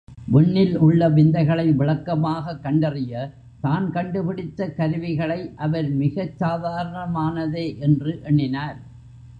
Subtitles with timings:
[0.27, 3.13] விண்ணில் உள்ள விந்தைகளை விளக்கமாகக் கண்டறிய
[3.61, 8.77] தான் கண்டுபிடித்தக்கருவிகளை அவர் மிகச்சாதாரணமானதே என்று எண்ணினார்.